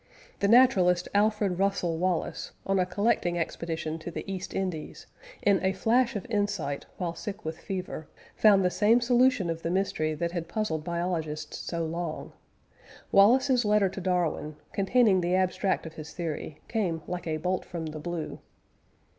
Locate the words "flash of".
5.73-6.25